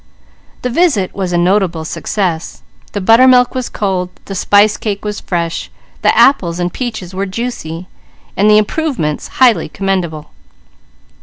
[0.63, 2.63] The visit was a notable success.
[2.93, 5.69] The buttermilk was cold, the spice cake was fresh,
[6.01, 7.85] the apples and peaches were juicy,
[8.35, 10.31] the improvements highly commendable.